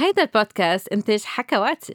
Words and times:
هيدا 0.00 0.22
البودكاست 0.22 0.88
إنتاج 0.88 1.22
حكواتي. 1.24 1.94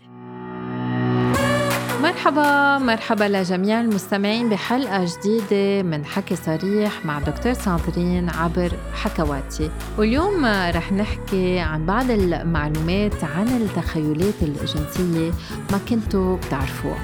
مرحبا 2.01 2.77
مرحبا 2.77 3.23
لجميع 3.23 3.81
المستمعين 3.81 4.49
بحلقة 4.49 5.05
جديدة 5.05 5.83
من 5.83 6.05
حكي 6.05 6.35
صريح 6.35 7.05
مع 7.05 7.19
دكتور 7.19 7.53
ساندرين 7.53 8.29
عبر 8.29 8.71
حكواتي. 8.93 9.71
واليوم 9.97 10.45
رح 10.45 10.91
نحكي 10.91 11.59
عن 11.59 11.85
بعض 11.85 12.11
المعلومات 12.11 13.23
عن 13.23 13.47
التخيلات 13.47 14.41
الجنسية 14.41 15.31
ما 15.71 15.79
كنتوا 15.89 16.37
بتعرفوها. 16.37 16.99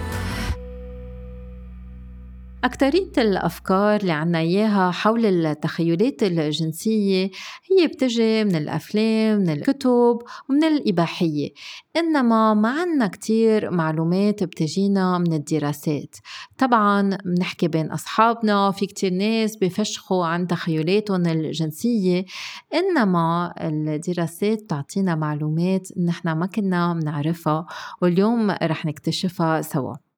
أكترية 2.63 3.11
الأفكار 3.17 3.99
اللي 3.99 4.11
عنا 4.11 4.39
إياها 4.39 4.91
حول 4.91 5.25
التخيلات 5.45 6.23
الجنسية 6.23 7.29
هي 7.71 7.87
بتجي 7.87 8.43
من 8.43 8.55
الأفلام 8.55 9.37
من 9.39 9.49
الكتب 9.49 10.19
ومن 10.49 10.63
الإباحية. 10.63 11.49
إنما 11.95 12.53
ما 12.53 12.69
عنا 12.69 13.07
كتير 13.07 13.71
معلومات 13.71 14.43
بتجينا 14.43 15.17
من 15.17 15.33
الدراسات. 15.33 16.15
طبعا 16.57 17.17
بنحكي 17.25 17.67
بين 17.67 17.91
أصحابنا 17.91 18.71
في 18.71 18.85
كتير 18.85 19.13
ناس 19.13 19.55
بفشخوا 19.55 20.25
عن 20.25 20.47
تخيلاتهم 20.47 21.25
الجنسية. 21.25 22.25
إنما 22.73 23.53
الدراسات 23.61 24.61
تعطينا 24.69 25.15
معلومات 25.15 25.87
نحن 25.97 26.31
ما 26.31 26.45
كنا 26.45 26.93
بنعرفها 26.93 27.65
واليوم 28.01 28.51
رح 28.51 28.85
نكتشفها 28.85 29.61
سوا. 29.61 30.10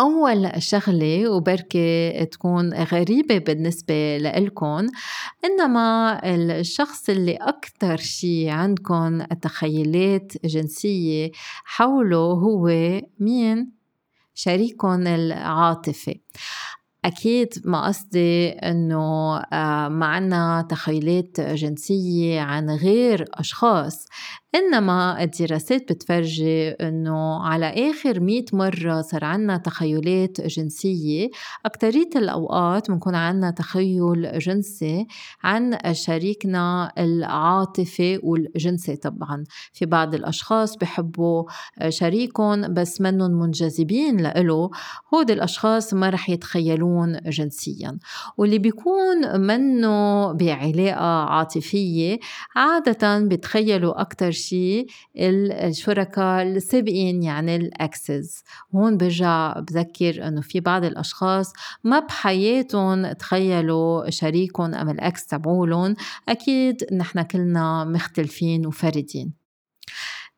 أول 0.00 0.62
شغلة 0.62 1.30
وبركي 1.30 2.24
تكون 2.26 2.74
غريبة 2.74 3.38
بالنسبة 3.38 4.18
لإلكن 4.18 4.88
إنما 5.44 6.20
الشخص 6.24 7.08
اللي 7.10 7.36
أكتر 7.36 7.96
شي 7.96 8.50
عندكن 8.50 9.26
تخيلات 9.42 10.32
جنسية 10.46 11.30
حوله 11.64 12.18
هو 12.18 12.66
مين؟ 13.20 13.72
شريككن 14.34 15.06
العاطفي 15.06 16.20
أكيد 17.04 17.54
ما 17.64 17.86
قصدي 17.86 18.48
إنه 18.48 19.36
آه، 19.38 19.88
ما 19.88 20.06
عنا 20.06 20.66
تخيلات 20.70 21.40
جنسية 21.40 22.40
عن 22.40 22.70
غير 22.70 23.24
أشخاص 23.34 24.06
إنما 24.54 25.22
الدراسات 25.22 25.92
بتفرجي 25.92 26.68
إنه 26.70 27.42
على 27.46 27.90
آخر 27.90 28.20
مئة 28.20 28.44
مرة 28.52 29.00
صار 29.00 29.24
عنا 29.24 29.56
تخيلات 29.56 30.40
جنسية. 30.40 31.30
أكترية 31.66 32.10
الأوقات 32.16 32.90
بنكون 32.90 33.14
عنا 33.14 33.50
تخيل 33.50 34.38
جنسي 34.38 35.06
عن 35.42 35.78
شريكنا 35.92 36.92
العاطفي 36.98 38.20
والجنسي 38.22 38.96
طبعا. 38.96 39.44
في 39.72 39.86
بعض 39.86 40.14
الأشخاص 40.14 40.76
بحبوا 40.76 41.44
شريكهم 41.88 42.74
بس 42.74 43.00
منهم 43.00 43.30
منجذبين 43.30 44.16
لإله. 44.16 44.70
هود 45.14 45.30
الأشخاص 45.30 45.94
ما 45.94 46.10
رح 46.10 46.30
يتخيلون 46.30 47.20
جنسيا. 47.26 47.98
واللي 48.36 48.58
بيكون 48.58 49.40
منه 49.40 50.32
بعلاقة 50.32 51.24
عاطفية 51.24 52.18
عادة 52.56 53.18
بيتخيلوا 53.18 54.00
أكتر 54.00 54.37
شيء 54.38 54.86
الشركاء 55.16 56.42
السابقين 56.42 57.22
يعني 57.22 57.56
الاكسز 57.56 58.42
هون 58.74 58.96
برجع 58.96 59.52
بذكر 59.60 60.28
إنه 60.28 60.40
في 60.40 60.60
بعض 60.60 60.84
الأشخاص 60.84 61.52
ما 61.84 62.00
بحياتهم 62.00 63.12
تخيلوا 63.12 64.10
شريكهم 64.10 64.74
أم 64.74 64.90
ال 64.90 65.02
ex 65.02 65.26
تبعولن 65.26 65.94
أكيد 66.28 66.84
نحن 66.92 67.22
كلنا 67.22 67.84
مختلفين 67.84 68.66
وفردين. 68.66 69.37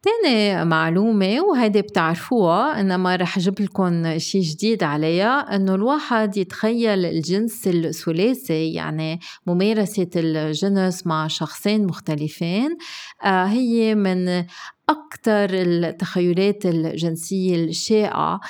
تاني 0.02 0.64
معلومة 0.64 1.40
وهيدي 1.40 1.82
بتعرفوها 1.82 2.80
إنما 2.80 3.16
رح 3.16 3.36
أجيب 3.38 3.60
لكم 3.60 4.18
شي 4.18 4.40
جديد 4.40 4.82
عليها 4.82 5.56
إنه 5.56 5.74
الواحد 5.74 6.36
يتخيل 6.36 7.04
الجنس 7.04 7.68
الثلاثي 7.68 8.72
يعني 8.72 9.20
ممارسة 9.46 10.10
الجنس 10.16 11.06
مع 11.06 11.26
شخصين 11.26 11.86
مختلفين 11.86 12.76
آه 13.24 13.44
هي 13.44 13.94
من 13.94 14.44
أكثر 14.88 15.48
التخيلات 15.52 16.66
الجنسية 16.66 17.64
الشائعة. 17.64 18.40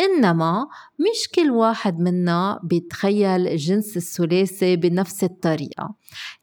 إنما 0.00 0.66
مش 0.98 1.28
كل 1.34 1.50
واحد 1.50 1.98
منا 2.00 2.60
بيتخيل 2.62 3.48
الجنس 3.48 3.96
الثلاثي 3.96 4.76
بنفس 4.76 5.24
الطريقة. 5.24 5.94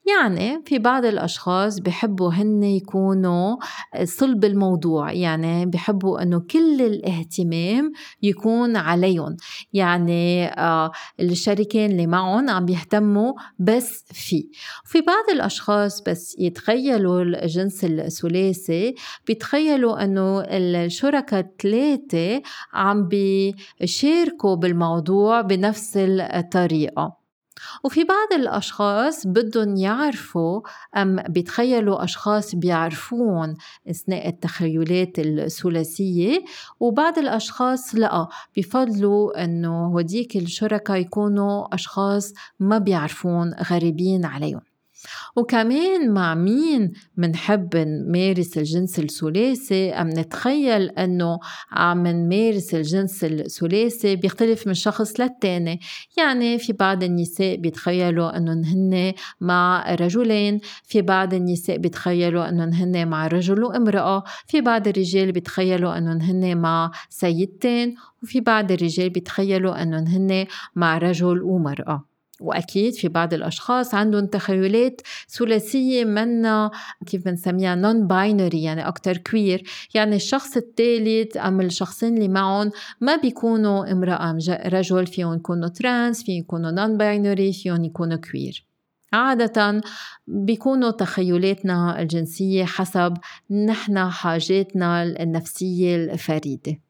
يعني 0.07 0.61
في 0.66 0.79
بعض 0.79 1.05
الأشخاص 1.05 1.79
بحبوا 1.79 2.31
هن 2.31 2.63
يكونوا 2.63 3.57
صلب 4.03 4.45
الموضوع 4.45 5.11
يعني 5.11 5.66
بحبوا 5.66 6.22
أنه 6.22 6.39
كل 6.39 6.81
الاهتمام 6.81 7.91
يكون 8.22 8.75
عليهم. 8.77 9.38
يعني 9.73 10.47
آه 10.47 10.91
اللي 11.19 12.07
معهم 12.07 12.50
عم 12.50 12.66
بيهتموا 12.66 13.33
بس 13.59 14.06
فيه. 14.13 14.44
وفي 14.85 15.01
بعض 15.01 15.23
الأشخاص 15.33 16.01
بس 16.01 16.35
يتخيلوا 16.39 17.22
الجنس 17.22 17.83
الثلاثي 17.83 18.95
بيتخيلوا 19.27 20.03
أنه 20.03 20.41
الشركاء 20.41 21.39
الثلاثة 21.39 22.41
عم 22.73 23.07
بيشاركوا 23.07 24.56
بالموضوع 24.56 25.41
بنفس 25.41 25.97
الطريقة. 25.97 27.16
وفي 27.84 28.03
بعض 28.03 28.34
الأشخاص 28.34 29.28
بدهم 29.28 29.75
يعرفوا 29.75 30.62
أم 30.97 31.16
بيتخيلوا 31.29 32.03
أشخاص 32.03 32.56
بيعرفون 32.56 33.56
أثناء 33.90 34.29
التخيلات 34.29 35.19
الثلاثية 35.19 36.44
وبعض 36.79 37.19
الأشخاص 37.19 37.95
لأ 37.95 38.28
بفضلوا 38.57 39.44
أنه 39.44 40.00
هديك 40.00 40.35
الشركاء 40.35 40.97
يكونوا 40.97 41.75
أشخاص 41.75 42.34
ما 42.59 42.78
بيعرفون 42.78 43.53
غريبين 43.53 44.25
عليهم. 44.25 44.66
وكمان 45.35 46.13
مع 46.13 46.35
مين 46.35 46.91
منحب 47.18 47.75
نمارس 47.75 48.57
الجنس 48.57 49.00
الثلاثي؟ 49.00 49.91
أم 49.91 50.09
نتخيل 50.09 50.90
أنه 50.90 51.40
عم 51.72 52.07
نمارس 52.07 52.75
الجنس 52.75 53.23
الثلاثي 53.23 54.16
بيختلف 54.16 54.68
من 54.68 54.73
شخص 54.73 55.19
للتاني. 55.19 55.79
يعني 56.18 56.59
في 56.59 56.73
بعض 56.73 57.03
النساء 57.03 57.56
بيتخيلوا 57.56 58.38
أنه 58.38 58.51
هن 58.51 59.13
مع 59.41 59.95
رجلين 59.95 60.59
في 60.84 61.01
بعض 61.01 61.34
النساء 61.34 61.78
بيتخيلوا 61.78 62.50
أنه 62.50 62.84
هن 62.84 63.07
مع 63.07 63.28
رجل 63.28 63.63
وامرأة 63.63 64.24
في 64.47 64.62
بعض 64.62 64.88
الرجال 64.88 65.31
بيتخيلوا 65.31 65.97
أنه 65.97 66.31
هن 66.31 66.57
مع 66.57 66.91
سيدتين 67.09 67.95
وفي 68.24 68.41
بعض 68.41 68.72
الرجال 68.72 69.09
بيتخيلوا 69.09 69.81
أنه 69.81 70.00
هن 70.00 70.45
مع 70.75 70.97
رجل 70.97 71.44
ومرأة. 71.44 72.16
وأكيد 72.42 72.94
في 72.94 73.08
بعض 73.08 73.34
الأشخاص 73.34 73.94
عندهم 73.94 74.25
تخيلات 74.25 75.02
ثلاثية 75.30 76.06
منا 76.06 76.72
كيف 77.06 77.25
بنسميها 77.25 77.75
non-binary 77.75 78.63
يعني 78.64 78.88
أكثر 78.88 79.18
queer 79.18 79.63
يعني 79.94 80.16
الشخص 80.16 80.58
الثالث 80.58 81.38
أم 81.38 81.62
الشخصين 81.62 82.18
اللي 82.18 82.28
معهم 82.28 82.72
ما 83.02 83.16
بيكونوا 83.16 83.92
امرأة 83.92 84.30
ام 84.30 84.38
رجل 84.66 85.08
فيهم 85.08 85.34
يكونوا 85.34 85.68
trans 85.68 86.23
فيهم 86.24 86.40
يكونوا 86.40 86.72
non-binary 86.72 87.53
فيهم 87.53 87.84
يكونوا 87.84 88.18
queer 88.18 88.68
عادة 89.14 89.81
بيكونوا 90.28 90.92
تخيلاتنا 90.92 92.02
الجنسية 92.02 92.66
حسب 92.66 93.14
نحن 93.52 94.09
حاجاتنا 94.09 95.04
النفسية 95.04 95.96
الفريدة. 95.96 96.87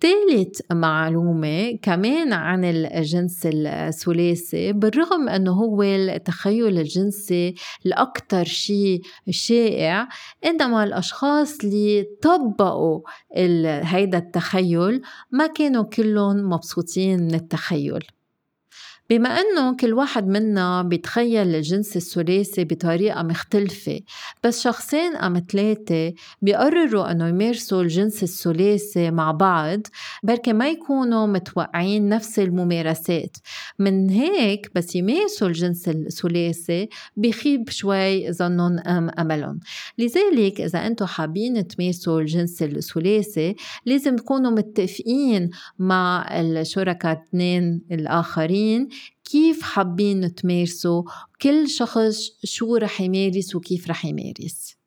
ثالث 0.00 0.60
معلومة 0.72 1.78
كمان 1.82 2.32
عن 2.32 2.64
الجنس 2.64 3.40
الثلاثي 3.46 4.72
بالرغم 4.72 5.28
أنه 5.28 5.52
هو 5.52 5.82
التخيل 5.82 6.78
الجنسي 6.78 7.54
الأكثر 7.86 8.44
شيء 8.44 9.00
شائع 9.30 10.08
إنما 10.44 10.84
الأشخاص 10.84 11.64
اللي 11.64 12.06
طبقوا 12.22 13.00
هيدا 13.82 14.18
التخيل 14.18 15.02
ما 15.30 15.46
كانوا 15.46 15.84
كلهم 15.84 16.36
مبسوطين 16.36 17.20
من 17.20 17.34
التخيل. 17.34 18.06
بما 19.10 19.28
إنه 19.28 19.76
كل 19.76 19.94
واحد 19.94 20.28
منا 20.28 20.82
بيتخيل 20.82 21.54
الجنس 21.54 21.96
الثلاثي 21.96 22.64
بطريقة 22.64 23.22
مختلفة 23.22 24.00
بس 24.44 24.60
شخصين 24.62 25.16
أم 25.16 25.46
ثلاثة 25.50 26.14
بيقرروا 26.42 27.10
إنه 27.10 27.28
يمارسوا 27.28 27.82
الجنس 27.82 28.22
الثلاثي 28.22 29.10
مع 29.10 29.30
بعض 29.30 29.80
بركي 30.22 30.52
ما 30.52 30.68
يكونوا 30.68 31.26
متوقعين 31.26 32.08
نفس 32.08 32.38
الممارسات. 32.38 33.36
من 33.78 34.10
هيك 34.10 34.70
بس 34.74 34.96
يمارسوا 34.96 35.48
الجنس 35.48 35.88
الثلاثي 35.88 36.88
بخيب 37.16 37.70
شوي 37.70 38.32
ظنهم 38.32 38.78
أم 38.78 39.10
أملهم. 39.18 39.60
لذلك 39.98 40.60
إذا 40.60 40.86
أنتم 40.86 41.06
حابين 41.06 41.66
تمارسوا 41.66 42.20
الجنس 42.20 42.62
الثلاثي 42.62 43.56
لازم 43.86 44.16
تكونوا 44.16 44.50
متفقين 44.50 45.50
مع 45.78 46.28
الشركاء 46.40 47.12
اثنين 47.12 47.82
الآخرين 47.92 48.88
كيف 49.30 49.62
حابين 49.62 50.34
تمارسوا 50.34 51.02
كل 51.42 51.68
شخص 51.68 52.16
شو 52.44 52.76
رح 52.76 53.00
يمارس 53.00 53.54
وكيف 53.54 53.88
رح 53.90 54.04
يمارس؟ 54.04 54.79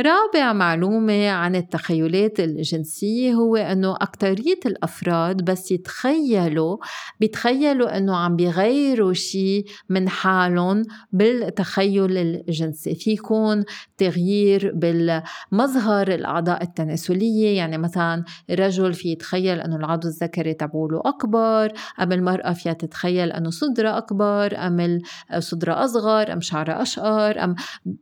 رابع 0.00 0.52
معلومة 0.52 1.28
عن 1.28 1.56
التخيلات 1.56 2.40
الجنسية 2.40 3.34
هو 3.34 3.56
أنه 3.56 3.96
أكترية 4.00 4.60
الأفراد 4.66 5.44
بس 5.44 5.72
يتخيلوا 5.72 6.76
بيتخيلوا 7.20 7.96
أنه 7.96 8.16
عم 8.16 8.36
بيغيروا 8.36 9.12
شيء 9.12 9.64
من 9.88 10.08
حالهم 10.08 10.82
بالتخيل 11.12 12.16
الجنسي. 12.18 12.94
في 12.94 13.10
يكون 13.10 13.64
تغيير 13.96 14.72
بالمظهر 14.74 16.08
الأعضاء 16.08 16.62
التناسلية 16.62 17.56
يعني 17.56 17.78
مثلا 17.78 18.24
الرجل 18.50 18.94
في 18.94 19.08
يتخيل 19.08 19.60
أنه 19.60 19.76
العضو 19.76 20.08
الذكري 20.08 20.54
تبعوله 20.54 21.02
أكبر 21.04 21.72
أم 22.00 22.12
المرأة 22.12 22.52
فيها 22.52 22.72
تتخيل 22.72 23.32
أنه 23.32 23.50
صدرها 23.50 23.98
أكبر 23.98 24.56
أم 24.56 24.98
صدرها 25.38 25.84
أصغر 25.84 26.32
أم 26.32 26.40
شعرها 26.40 26.82
أشقر 26.82 27.44
أم 27.44 27.54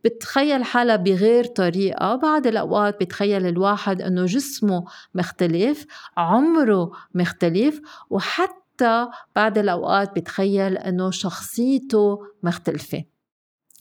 بتخيل 0.04 0.64
حالها 0.64 0.96
بغير 0.96 1.44
طريقة 1.44 1.86
بعض 2.17 2.47
الأوقات 2.47 3.00
بتخيل 3.00 3.47
الواحد 3.47 4.03
أنه 4.03 4.25
جسمه 4.25 4.85
مختلف 5.15 5.87
عمره 6.17 6.91
مختلف 7.15 7.81
وحتى 8.11 9.09
بعض 9.37 9.59
الأوقات 9.59 10.17
بتخيل 10.17 10.77
أنه 10.79 11.11
شخصيته 11.11 12.19
مختلفة. 12.43 13.15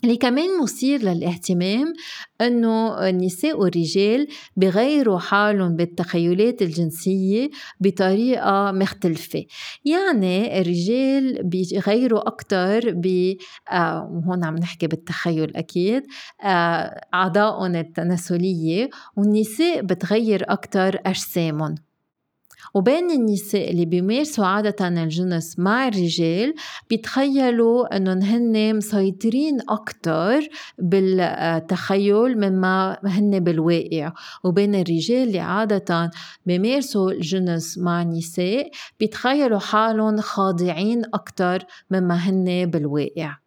اللي 0.05 0.17
كمان 0.17 0.61
مثير 0.63 1.01
للاهتمام 1.01 1.93
إنه 2.41 3.09
النساء 3.09 3.59
والرجال 3.59 4.27
بغيروا 4.57 5.19
حالهم 5.19 5.75
بالتخيلات 5.75 6.61
الجنسية 6.61 7.49
بطريقة 7.79 8.71
مختلفة. 8.71 9.45
يعني 9.85 10.61
الرجال 10.61 11.43
بيغيروا 11.43 12.27
أكثر 12.27 12.91
ب 12.91 13.35
آه 13.71 14.21
هون 14.27 14.45
عم 14.45 14.55
نحكي 14.55 14.87
بالتخيل 14.87 15.55
أكيد 15.55 16.03
آه 16.43 17.01
أعضائهم 17.13 17.75
التناسلية 17.75 18.89
والنساء 19.17 19.81
بتغير 19.81 20.43
أكثر 20.49 20.99
أجسامهم. 21.05 21.75
وبين 22.73 23.11
النساء 23.11 23.71
اللي 23.71 23.85
بيمارسوا 23.85 24.45
عادة 24.45 24.87
الجنس 24.87 25.59
مع 25.59 25.87
الرجال 25.87 26.53
بيتخيلوا 26.89 27.97
إنهم 27.97 28.21
هن 28.21 28.75
مسيطرين 28.75 29.59
أكثر 29.69 30.47
بالتخيل 30.77 32.37
مما 32.37 32.97
هن 33.03 33.39
بالواقع. 33.39 34.11
وبين 34.43 34.75
الرجال 34.75 35.27
اللي 35.27 35.39
عادة 35.39 36.11
بيمارسوا 36.45 37.11
الجنس 37.11 37.77
مع 37.77 38.01
النساء 38.01 38.71
بيتخيلوا 38.99 39.59
حالهم 39.59 40.21
خاضعين 40.21 41.01
أكثر 41.13 41.65
مما 41.91 42.15
هن 42.15 42.65
بالواقع. 42.65 43.44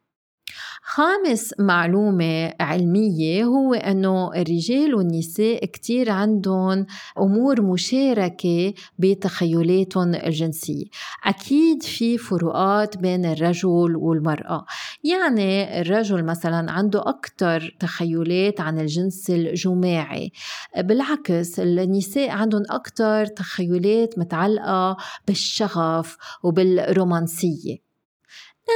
خامس 0.98 1.54
معلومة 1.58 2.54
علمية 2.60 3.44
هو 3.44 3.74
أنه 3.74 4.32
الرجال 4.34 4.94
والنساء 4.94 5.64
كتير 5.64 6.10
عندهم 6.10 6.86
أمور 7.18 7.62
مشاركة 7.62 8.74
بتخيلاتهم 8.98 10.14
الجنسية. 10.14 10.84
أكيد 11.24 11.82
في 11.82 12.18
فروقات 12.18 12.96
بين 12.96 13.24
الرجل 13.24 13.96
والمرأة. 13.96 14.64
يعني 15.04 15.80
الرجل 15.80 16.24
مثلا 16.24 16.72
عنده 16.72 17.00
أكثر 17.08 17.76
تخيلات 17.80 18.60
عن 18.60 18.78
الجنس 18.78 19.30
الجماعي. 19.30 20.32
بالعكس 20.78 21.60
النساء 21.60 22.30
عندهم 22.30 22.62
أكثر 22.70 23.26
تخيلات 23.26 24.18
متعلقة 24.18 24.96
بالشغف 25.26 26.16
وبالرومانسية. 26.42 27.76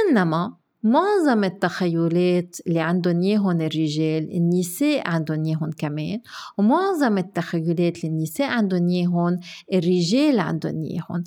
إنما 0.09 0.62
معظم 0.83 1.43
التخيلات 1.43 2.57
اللي 2.67 2.79
عندهم 2.79 3.21
ياهن 3.21 3.61
الرجال 3.61 4.31
النساء 4.31 5.07
عندهم 5.07 5.45
ياهن 5.45 5.71
كمان 5.77 6.19
ومعظم 6.57 7.17
التخيلات 7.17 7.97
اللي 7.97 8.07
النساء 8.07 8.49
عندهم 8.49 8.89
ياهن 8.89 9.39
الرجال 9.73 10.39
عندهم 10.39 10.83
ياهن 10.83 11.23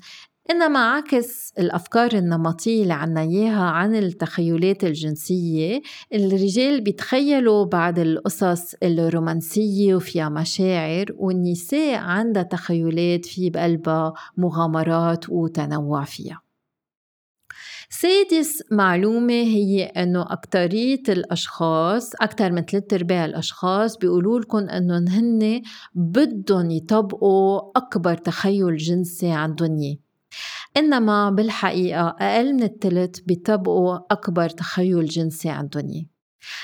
إنما 0.51 0.79
عكس 0.79 1.53
الأفكار 1.59 2.13
النمطية 2.13 2.83
اللي 2.83 2.93
عنا 2.93 3.21
إياها 3.21 3.63
عن 3.63 3.95
التخيلات 3.95 4.83
الجنسية 4.83 5.81
الرجال 6.13 6.81
بيتخيلوا 6.81 7.65
بعض 7.65 7.99
القصص 7.99 8.73
الرومانسية 8.83 9.95
وفيها 9.95 10.29
مشاعر 10.29 11.05
والنساء 11.15 11.99
عندها 11.99 12.43
تخيلات 12.43 13.25
في 13.25 13.49
بقلبها 13.49 14.13
مغامرات 14.37 15.29
وتنوع 15.29 16.03
فيها. 16.03 16.46
سادس 17.89 18.63
معلومة 18.71 19.33
هي 19.33 19.83
إنه 19.83 20.21
أكترية 20.21 21.03
الأشخاص 21.09 22.11
أكتر 22.21 22.51
من 22.51 22.61
ثلاث 22.61 22.93
أرباع 22.93 23.25
الأشخاص 23.25 23.97
بيقولوا 23.97 24.39
لكم 24.39 24.69
إنهم 24.69 25.07
هن 25.07 25.61
بدهم 25.95 26.71
يطبقوا 26.71 27.61
أكبر 27.75 28.17
تخيل 28.17 28.77
جنسي 28.77 29.31
عندهم 29.31 29.79
إياه. 29.79 29.97
إنما 30.77 31.29
بالحقيقة 31.29 32.07
أقل 32.07 32.53
من 32.53 32.63
الثلث 32.63 33.19
بيطبقوا 33.19 33.99
أكبر 34.11 34.49
تخيل 34.49 35.05
جنسي 35.05 35.49
عندهم 35.49 35.89
إياه. 35.89 36.05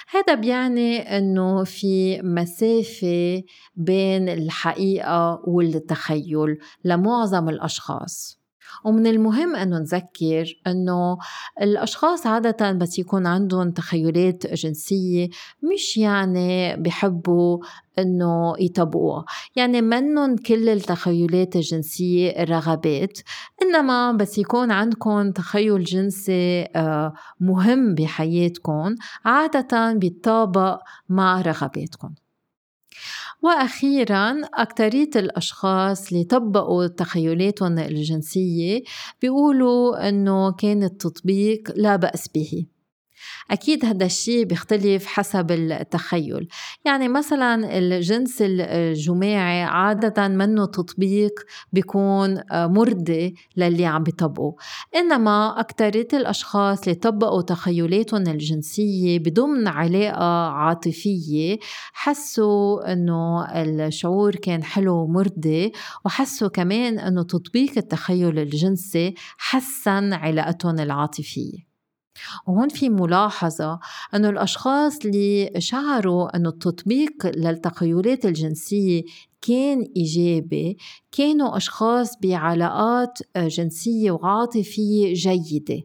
هذا 0.09 0.33
بيعني 0.33 1.17
إنه 1.17 1.63
في 1.63 2.21
مسافة 2.21 3.43
بين 3.75 4.29
الحقيقة 4.29 5.41
والتخيل 5.47 6.57
لمعظم 6.85 7.49
الأشخاص. 7.49 8.42
ومن 8.83 9.07
المهم 9.07 9.55
أنه 9.55 9.79
نذكر 9.79 10.59
أنه 10.67 11.17
الأشخاص 11.61 12.27
عادة 12.27 12.71
بس 12.71 12.99
يكون 12.99 13.27
عندهم 13.27 13.71
تخيلات 13.71 14.53
جنسية 14.53 15.29
مش 15.73 15.97
يعني 15.97 16.75
بحبوا 16.77 17.59
إنه 17.99 18.53
يطبقوها 18.59 19.25
يعني 19.55 19.81
منن 19.81 20.37
كل 20.37 20.69
التخيلات 20.69 21.55
الجنسية 21.55 22.43
رغبات 22.43 23.19
إنما 23.61 24.11
بس 24.11 24.37
يكون 24.37 24.71
عندكم 24.71 25.31
تخيل 25.31 25.83
جنسي 25.83 26.61
آه، 26.75 27.13
مهم 27.39 27.95
بحياتكم 27.95 28.95
عادة 29.25 29.93
بيتطابق 29.93 30.79
مع 31.09 31.41
رغباتكم. 31.41 32.13
وأخيرا 33.43 34.41
أكترية 34.53 35.09
الأشخاص 35.15 36.11
اللي 36.11 36.23
طبقوا 36.23 36.87
تخيلاتهم 36.87 37.79
الجنسية 37.79 38.83
بيقولوا 39.21 40.09
أنه 40.09 40.51
كان 40.51 40.83
التطبيق 40.83 41.71
لا 41.75 41.95
بأس 41.95 42.27
به. 42.35 42.65
أكيد 43.51 43.85
هذا 43.85 44.05
الشيء 44.05 44.45
بيختلف 44.45 45.05
حسب 45.05 45.51
التخيل. 45.51 46.47
يعني 46.85 47.07
مثلا 47.07 47.77
الجنس 47.77 48.37
الجماعي 48.41 49.63
عادة 49.63 50.27
منه 50.27 50.65
تطبيق 50.65 51.31
بيكون 51.73 52.41
مرضي 52.51 53.35
للي 53.57 53.85
عم 53.85 54.03
بيطبقوا. 54.03 54.53
إنما 54.95 55.59
أكترية 55.59 56.07
الأشخاص 56.13 56.81
اللي 56.81 56.95
طبقوا 56.95 57.41
تخيلاتهم 57.41 58.27
الجنسية 58.27 59.19
بضمن 59.19 59.67
علاقة 59.67 60.49
عاطفية 60.49 61.57
حسوا 61.93 62.93
إنه 62.93 63.45
الشعور 63.61 64.35
كان 64.35 64.63
حلو 64.63 64.95
ومرضي 64.95 65.71
وحسوا 66.05 66.47
كمان 66.47 66.99
إنه 66.99 67.23
تطبيق 67.23 67.71
التخيل 67.77 68.39
الجنسي 68.39 69.13
حسن 69.37 70.13
علاقتهم 70.13 70.79
العاطفية. 70.79 71.72
وهون 72.47 72.69
في 72.69 72.89
ملاحظة 72.89 73.79
أنه 74.15 74.29
الأشخاص 74.29 75.05
اللي 75.05 75.51
شعروا 75.57 76.35
أنه 76.35 76.49
التطبيق 76.49 77.25
للتخيلات 77.25 78.25
الجنسية 78.25 79.03
كان 79.41 79.87
إيجابي 79.97 80.77
كانوا 81.11 81.57
أشخاص 81.57 82.17
بعلاقات 82.21 83.19
جنسية 83.37 84.11
وعاطفية 84.11 85.13
جيدة 85.13 85.83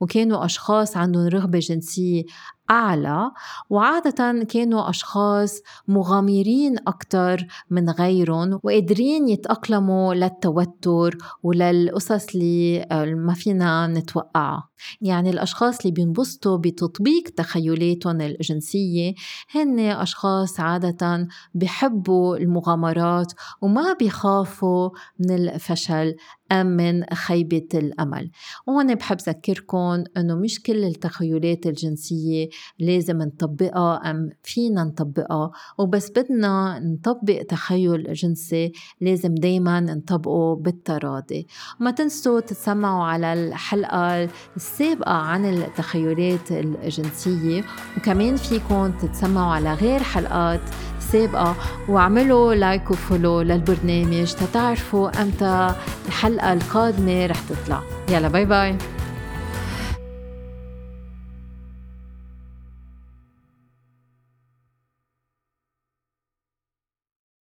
وكانوا 0.00 0.44
أشخاص 0.44 0.96
عندهم 0.96 1.26
رغبة 1.26 1.58
جنسية 1.58 2.22
أعلى 2.70 3.30
وعادة 3.70 4.44
كانوا 4.44 4.90
أشخاص 4.90 5.60
مغامرين 5.88 6.78
أكثر 6.78 7.46
من 7.70 7.90
غيرهم 7.90 8.60
وقادرين 8.62 9.28
يتأقلموا 9.28 10.14
للتوتر 10.14 11.18
وللقصص 11.42 12.34
اللي 12.34 12.86
ما 13.16 13.34
فينا 13.34 13.86
نتوقعها. 13.86 14.68
يعني 15.00 15.30
الأشخاص 15.30 15.80
اللي 15.80 15.90
بينبسطوا 15.92 16.56
بتطبيق 16.56 17.22
تخيلاتهم 17.36 18.20
الجنسية 18.20 19.14
هن 19.54 19.78
أشخاص 19.78 20.60
عادة 20.60 21.28
بحبوا 21.54 22.36
المغامرات 22.36 23.32
وما 23.62 23.92
بيخافوا 23.92 24.90
من 25.18 25.30
الفشل 25.30 26.16
أم 26.52 26.66
من 26.66 27.04
خيبة 27.14 27.68
الأمل. 27.74 28.30
وهون 28.66 28.94
بحب 28.94 29.16
ذكركم 29.28 30.04
أنه 30.16 30.34
مش 30.34 30.62
كل 30.62 30.84
التخيلات 30.84 31.66
الجنسية 31.66 32.48
لازم 32.78 33.22
نطبقها 33.22 34.10
أم 34.10 34.30
فينا 34.42 34.84
نطبقها. 34.84 35.50
وبس 35.78 36.10
بدنا 36.10 36.78
نطبق 36.78 37.42
تخيل 37.48 38.12
جنسي 38.12 38.72
لازم 39.00 39.34
دايما 39.34 39.80
نطبقه 39.80 40.54
بالتراضي. 40.54 41.46
وما 41.80 41.90
تنسوا 41.90 42.40
تتسمعوا 42.40 43.04
على 43.04 43.32
الحلقة 43.32 44.28
السابقة 44.56 45.12
عن 45.12 45.44
التخيلات 45.44 46.52
الجنسية. 46.52 47.64
وكمان 47.96 48.36
فيكم 48.36 48.92
تتسمعوا 48.98 49.52
على 49.52 49.74
غير 49.74 50.02
حلقات 50.02 50.60
السابقة 51.08 51.54
واعملوا 51.88 52.54
like 52.54 52.90
و 52.90 52.97
follow 52.97 53.40
للبرنامج 53.40 54.32
تتعرفوا 54.32 55.22
إمتى 55.22 55.74
الحلقة 56.06 56.52
القادمة 56.52 57.26
رح 57.26 57.40
تطلع. 57.40 57.82
يلا 58.08 58.28
باي 58.28 58.44
باي 58.44 58.76